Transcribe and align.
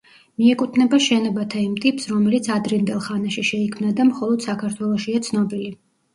მიეკუთვნება 0.41 0.99
შენობათა 1.07 1.59
იმ 1.63 1.75
ტიპს, 1.83 2.07
რომელიც 2.13 2.49
ადრინდელ 2.57 3.05
ხანაში 3.09 3.45
შეიქმნა 3.51 3.93
და 4.01 4.09
მხოლოდ 4.09 4.49
საქართველოშია 4.49 5.25
ცნობილი. 5.31 5.73